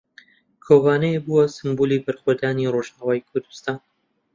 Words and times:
کۆبانێ 0.65 1.13
بووە 1.25 1.43
سمبولی 1.57 2.03
بەرخۆدانی 2.05 2.71
ڕۆژاوای 2.73 3.25
کوردستان. 3.29 3.77